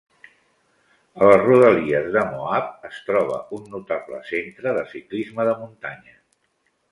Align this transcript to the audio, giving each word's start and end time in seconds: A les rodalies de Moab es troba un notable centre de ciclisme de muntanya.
A 1.23 1.27
les 1.31 1.41
rodalies 1.41 2.07
de 2.15 2.23
Moab 2.29 2.71
es 2.89 2.97
troba 3.09 3.37
un 3.57 3.69
notable 3.75 4.21
centre 4.31 4.75
de 4.81 4.83
ciclisme 4.95 5.45
de 5.51 5.57
muntanya. 5.63 6.19